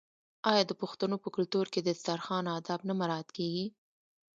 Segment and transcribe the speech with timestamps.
[0.51, 3.65] آیا د پښتنو په کلتور کې د دسترخان اداب نه مراعات کیږي؟